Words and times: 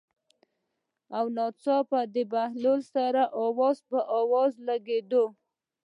او 1.17 1.25
ناڅاپه 1.37 1.99
د 2.13 2.15
بهلول 2.31 2.81
سره 2.93 3.21
اوږه 3.39 3.69
په 3.89 3.99
اوږه 4.15 4.43
ولګېده. 4.57 5.23